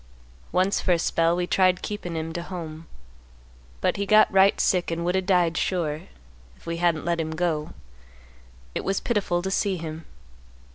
[0.51, 2.87] Once for a spell we tried keepin' him to home,
[3.81, 6.07] but he got right sick and would o' died sure,
[6.57, 7.75] if we hadn't let him go;
[8.73, 10.05] it was pitiful to see him.